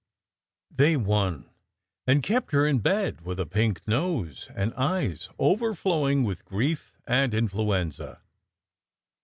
[0.71, 1.47] They won,
[2.07, 7.35] and kept her in bed with a pink nose and eyes overflowing with grief and
[7.35, 8.19] influenza.